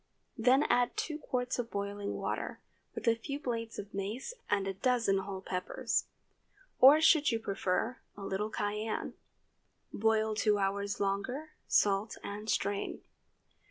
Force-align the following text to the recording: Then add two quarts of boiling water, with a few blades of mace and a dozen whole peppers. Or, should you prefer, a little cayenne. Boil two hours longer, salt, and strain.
Then 0.35 0.63
add 0.63 0.97
two 0.97 1.19
quarts 1.19 1.59
of 1.59 1.69
boiling 1.69 2.15
water, 2.15 2.59
with 2.95 3.07
a 3.07 3.13
few 3.13 3.39
blades 3.39 3.77
of 3.77 3.93
mace 3.93 4.33
and 4.49 4.65
a 4.67 4.73
dozen 4.73 5.19
whole 5.19 5.41
peppers. 5.43 6.05
Or, 6.79 6.99
should 6.99 7.29
you 7.29 7.37
prefer, 7.39 7.99
a 8.17 8.23
little 8.23 8.49
cayenne. 8.49 9.13
Boil 9.93 10.33
two 10.33 10.57
hours 10.57 10.99
longer, 10.99 11.51
salt, 11.67 12.17
and 12.23 12.49
strain. 12.49 13.01